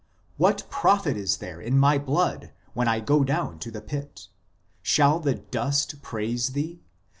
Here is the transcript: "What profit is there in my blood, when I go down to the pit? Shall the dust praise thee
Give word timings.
"What 0.37 0.63
profit 0.71 1.15
is 1.15 1.37
there 1.37 1.61
in 1.61 1.77
my 1.77 1.99
blood, 1.99 2.49
when 2.73 2.87
I 2.87 3.01
go 3.01 3.23
down 3.23 3.59
to 3.59 3.69
the 3.69 3.81
pit? 3.81 4.29
Shall 4.81 5.19
the 5.19 5.35
dust 5.35 6.01
praise 6.01 6.53
thee 6.53 6.79